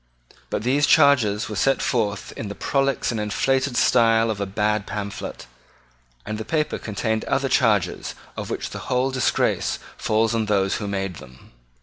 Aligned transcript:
But 0.49 0.63
these 0.63 0.87
charges 0.87 1.47
were 1.47 1.55
set 1.55 1.79
forth 1.79 2.33
in 2.35 2.47
the 2.47 2.55
prolix 2.55 3.11
and 3.11 3.19
inflated 3.19 3.77
style 3.77 4.31
of 4.31 4.41
a 4.41 4.47
bad 4.47 4.87
pamphlet; 4.87 5.45
and 6.25 6.39
the 6.39 6.43
paper 6.43 6.79
contained 6.79 7.23
other 7.25 7.47
charges 7.49 8.15
of 8.35 8.49
which 8.49 8.71
the 8.71 8.79
whole 8.89 9.11
disgrace 9.11 9.77
falls 9.97 10.33
on 10.33 10.47
those 10.47 10.77
who 10.77 10.87
made 10.87 11.17
them. 11.17 11.51